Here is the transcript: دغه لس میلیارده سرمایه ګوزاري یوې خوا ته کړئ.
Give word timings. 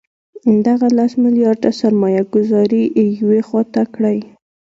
دغه 0.67 0.87
لس 0.97 1.11
میلیارده 1.23 1.69
سرمایه 1.81 2.21
ګوزاري 2.33 2.83
یوې 3.17 3.39
خوا 3.47 3.61
ته 3.73 3.81
کړئ. 3.95 4.19